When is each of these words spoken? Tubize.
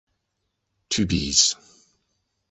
Tubize. 0.89 1.55